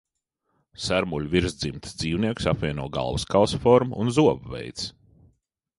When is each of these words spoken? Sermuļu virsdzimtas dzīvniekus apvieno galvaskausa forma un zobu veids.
Sermuļu 0.85 1.29
virsdzimtas 1.33 1.93
dzīvniekus 1.99 2.49
apvieno 2.55 2.89
galvaskausa 2.97 3.61
forma 3.69 4.03
un 4.07 4.15
zobu 4.19 4.55
veids. 4.57 4.93